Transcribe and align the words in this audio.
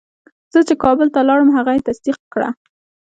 چې 0.51 0.59
زه 0.69 0.73
کابل 0.83 1.07
ته 1.15 1.19
لاړم 1.27 1.49
هغه 1.57 1.71
یې 1.75 1.85
تصدیق 1.89 2.17
کړه. 2.33 2.49